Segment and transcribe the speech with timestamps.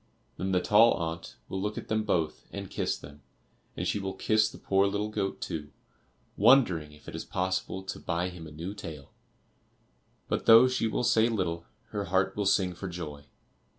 [0.37, 3.21] Then the tall aunt will look at them both and kiss them;
[3.77, 5.69] and she will kiss the poor little goat too,
[6.35, 9.13] wondering if it is possible to buy him a new tail.
[10.27, 13.25] But though she will say little, her heart will sing for joy.